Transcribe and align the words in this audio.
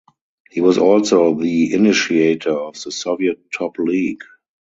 He 0.49 0.61
was 0.61 0.79
also 0.79 1.35
the 1.35 1.75
initiator 1.75 2.57
of 2.57 2.73
the 2.73 2.91
Soviet 2.91 3.51
Top 3.51 3.77
League. 3.77 4.23